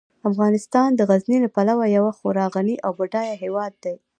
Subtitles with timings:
[0.29, 3.95] افغانستان د غزني له پلوه یو خورا غني او بډایه هیواد دی.